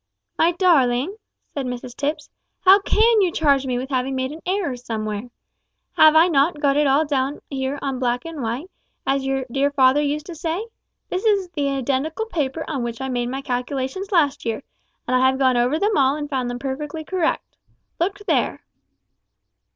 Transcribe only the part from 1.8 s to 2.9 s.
Tipps, "how